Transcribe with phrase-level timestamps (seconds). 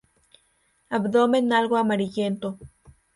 [0.89, 2.57] Abdomen algo amarillento.